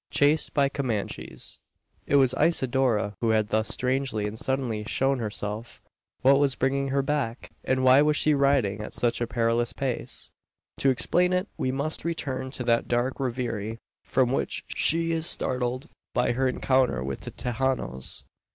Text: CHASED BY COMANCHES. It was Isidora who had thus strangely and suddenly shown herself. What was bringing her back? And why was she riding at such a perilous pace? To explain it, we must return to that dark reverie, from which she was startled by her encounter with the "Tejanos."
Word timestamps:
CHASED 0.09 0.55
BY 0.55 0.69
COMANCHES. 0.69 1.59
It 2.07 2.15
was 2.15 2.33
Isidora 2.33 3.13
who 3.21 3.29
had 3.29 3.49
thus 3.49 3.67
strangely 3.67 4.25
and 4.25 4.35
suddenly 4.35 4.83
shown 4.83 5.19
herself. 5.19 5.79
What 6.23 6.39
was 6.39 6.55
bringing 6.55 6.87
her 6.87 7.03
back? 7.03 7.51
And 7.63 7.83
why 7.83 8.01
was 8.01 8.17
she 8.17 8.33
riding 8.33 8.81
at 8.81 8.93
such 8.93 9.21
a 9.21 9.27
perilous 9.27 9.73
pace? 9.73 10.31
To 10.79 10.89
explain 10.89 11.33
it, 11.33 11.49
we 11.55 11.71
must 11.71 12.03
return 12.03 12.49
to 12.49 12.63
that 12.63 12.87
dark 12.87 13.19
reverie, 13.19 13.77
from 14.03 14.31
which 14.31 14.63
she 14.73 15.13
was 15.13 15.27
startled 15.27 15.87
by 16.15 16.31
her 16.31 16.47
encounter 16.47 17.03
with 17.03 17.19
the 17.19 17.29
"Tejanos." 17.29 18.23